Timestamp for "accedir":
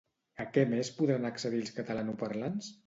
1.31-1.63